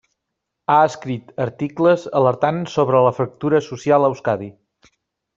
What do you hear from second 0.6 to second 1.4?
Ha escrit